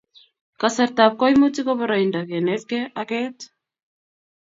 [0.63, 3.39] Kasartap koimutik ko poroindap kenetkey ak keet